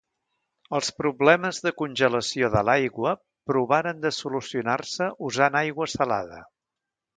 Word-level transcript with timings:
Els 0.77 0.87
problemes 1.01 1.59
de 1.65 1.73
congelació 1.81 2.49
de 2.55 2.63
l’aigua 2.71 3.13
provaren 3.51 4.03
de 4.07 4.15
solucionar-se 4.23 5.13
usant 5.31 5.63
aigua 5.63 5.93
salada. 5.97 6.45